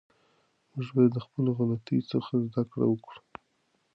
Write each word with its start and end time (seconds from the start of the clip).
موږ 0.73 0.87
باید 0.95 1.11
د 1.13 1.19
خپلو 1.25 1.49
غلطیو 1.57 2.07
څخه 2.11 2.31
زده 2.47 2.63
کړه 2.71 2.85
وکړو. 2.89 3.21